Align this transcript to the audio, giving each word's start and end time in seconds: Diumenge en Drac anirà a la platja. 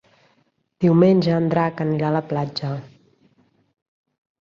Diumenge 0.85 1.35
en 1.35 1.45
Drac 1.53 1.85
anirà 1.87 2.09
a 2.11 2.17
la 2.19 2.25
platja. 2.35 2.73